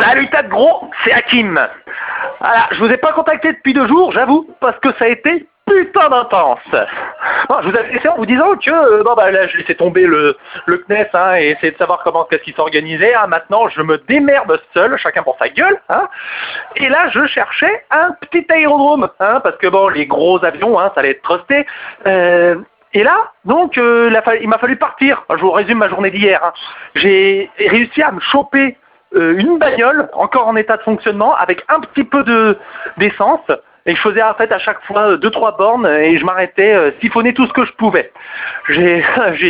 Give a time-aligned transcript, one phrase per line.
[0.00, 1.60] Salut tas de gros, c'est Hakim.
[2.40, 5.46] Voilà, je vous ai pas contacté depuis deux jours, j'avoue, parce que ça a été
[5.66, 6.58] putain d'intense.
[7.48, 10.06] Bon, je vous avais laissé en vous disant que euh, bah là je laissais tomber
[10.06, 10.36] le,
[10.66, 13.14] le CNES hein, et essayer de savoir comment qu'est-ce qui s'organisait.
[13.14, 13.28] Hein.
[13.28, 15.80] Maintenant je me démerde seul, chacun pour sa gueule.
[15.88, 16.08] Hein.
[16.76, 20.90] Et là je cherchais un petit aérodrome, hein, parce que bon les gros avions, hein,
[20.94, 21.66] ça allait être trusté.
[22.06, 22.56] Euh,
[22.96, 24.08] et là, donc, euh,
[24.40, 25.24] il m'a fallu partir.
[25.28, 26.40] Je vous résume ma journée d'hier.
[26.44, 26.52] hein.
[26.94, 28.76] J'ai réussi à me choper
[29.14, 32.58] une bagnole encore en état de fonctionnement avec un petit peu de
[32.98, 33.40] d'essence
[33.86, 36.74] et je faisais en fait à chaque fois euh, deux trois bornes et je m'arrêtais
[36.74, 38.12] euh, siphonner tout ce que je pouvais.
[38.68, 39.04] J'ai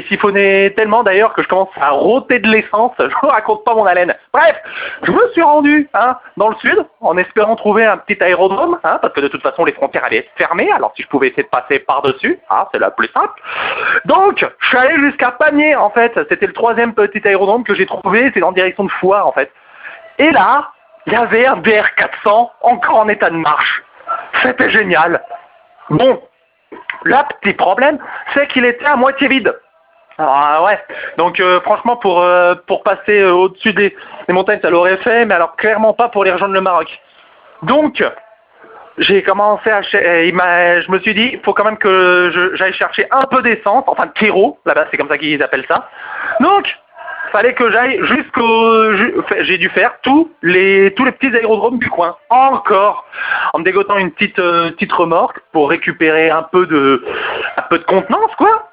[0.09, 3.87] siphonné tellement d'ailleurs que je commence à rôter de l'essence, je vous raconte pas mon
[3.87, 4.15] haleine.
[4.33, 4.56] Bref,
[5.02, 8.98] je me suis rendu hein, dans le sud en espérant trouver un petit aérodrome hein,
[9.01, 11.45] parce que de toute façon les frontières allaient être fermées alors si je pouvais essayer
[11.45, 13.41] de passer par-dessus, hein, c'est la plus simple.
[14.05, 17.87] Donc, je suis allé jusqu'à Pamiers en fait, c'était le troisième petit aérodrome que j'ai
[17.87, 19.51] trouvé, c'est en direction de Foire en fait.
[20.19, 20.70] Et là,
[21.06, 23.83] il y avait un BR400 encore en état de marche.
[24.42, 25.22] C'était génial.
[25.90, 26.20] Bon,
[27.04, 27.98] le petit problème,
[28.32, 29.54] c'est qu'il était à moitié vide.
[30.18, 30.78] Ah ouais.
[31.18, 33.96] Donc euh, franchement, pour, euh, pour passer euh, au-dessus des,
[34.28, 36.88] montagnes, ça l'aurait fait, mais alors clairement pas pour les rejoindre le Maroc.
[37.62, 38.05] Donc,
[38.98, 39.80] j'ai commencé à...
[39.80, 43.84] il je me suis dit, il faut quand même que j'aille chercher un peu d'essence,
[43.86, 45.88] enfin de kéro, là-bas c'est comme ça qu'ils appellent ça.
[46.40, 46.77] Donc,
[47.34, 48.94] fallait que j'aille jusqu'au...
[49.40, 53.04] J'ai dû faire tous les, tous les petits aérodromes du coin, encore,
[53.52, 57.05] en me dégotant une petite, euh, petite remorque pour récupérer un peu de,
[57.56, 58.70] un peu de contenance, quoi.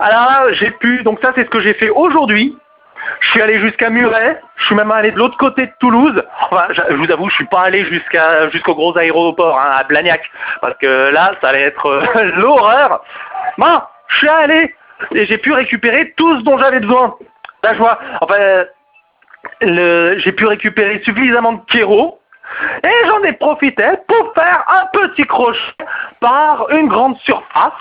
[0.00, 2.56] Alors j'ai pu, donc ça c'est ce que j'ai fait aujourd'hui.
[3.20, 6.22] Je suis allé jusqu'à Muret, je suis même allé de l'autre côté de Toulouse.
[6.50, 9.84] Enfin, je je vous avoue, je suis pas allé jusqu'à jusqu'au gros aéroport hein, à
[9.84, 13.02] Blagnac, parce que là, ça allait être euh, l'horreur.
[13.56, 14.74] Bon, je suis allé
[15.14, 17.16] et j'ai pu récupérer tout ce dont j'avais besoin.
[17.62, 17.98] La.
[18.20, 18.64] Enfin,
[19.60, 22.18] j'ai pu récupérer suffisamment de kéro
[22.84, 25.58] et j'en ai profité pour faire un petit crochet
[26.20, 27.72] par une grande surface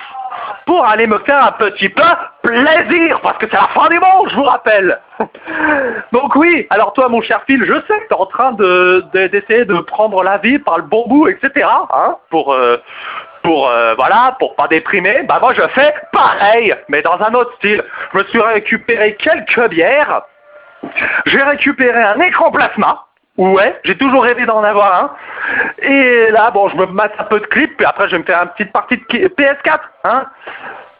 [0.65, 2.03] pour aller me faire un petit peu
[2.41, 4.97] plaisir, parce que c'est la fin du monde, je vous rappelle.
[6.13, 9.03] Donc oui, alors toi mon cher Phil, je sais que tu es en train de-
[9.13, 11.67] de- d'essayer de, prendre la vie par le bon bout, etc.
[11.93, 12.77] Hein, pour, euh,
[13.43, 15.23] pour, euh, voilà, pour pas déprimer.
[15.23, 17.83] Bah moi je fais pareil, mais dans un autre style.
[18.13, 20.21] Je me suis récupéré quelques bières,
[21.25, 23.05] j'ai récupéré un écran plasma.
[23.37, 25.11] Ouais, j'ai toujours rêvé d'en avoir un.
[25.81, 28.25] Et là, bon, je me mate un peu de clip, puis après je vais me
[28.25, 30.25] faire une petite partie de ki- PS4, hein.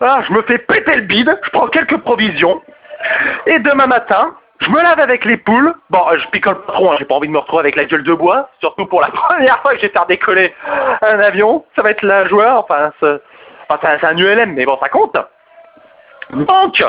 [0.01, 2.61] Je me fais péter le bide, je prends quelques provisions.
[3.45, 5.73] Et demain matin, je me lave avec les poules.
[5.89, 7.85] Bon, euh, je picole pas trop, hein, j'ai pas envie de me retrouver avec la
[7.85, 10.53] gueule de bois, surtout pour la première fois que je vais faire décoller
[11.01, 11.65] un avion.
[11.75, 15.17] Ça va être la joie, enfin, c'est un- ULM, mais bon, ça compte.
[16.31, 16.83] Donc,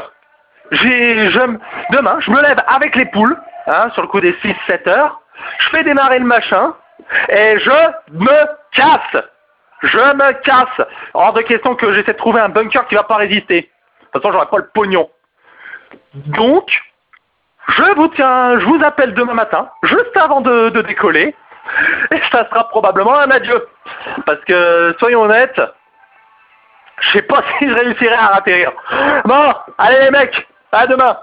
[0.71, 1.29] j'ai,
[1.91, 5.21] demain, je me lève avec les poules, hein, sur le coup des 6-7 heures,
[5.59, 6.75] je fais démarrer le machin,
[7.29, 7.71] et je
[8.13, 9.25] me casse.
[9.83, 10.87] Je me casse.
[11.15, 13.63] Hors de question que j'essaie de trouver un bunker qui va pas résister.
[13.63, 13.67] De
[14.13, 15.11] toute façon, j'aurai pas le pognon.
[16.15, 16.71] Donc,
[17.69, 21.35] je vous tiens, je vous appelle demain matin, juste avant de, décoller,
[22.11, 23.67] et ça sera probablement un adieu.
[24.27, 25.61] Parce que, soyons honnêtes,
[27.01, 28.73] je sais pas si je réussirai à ratterrir.
[29.25, 31.17] Bon, allez les mecs, à demain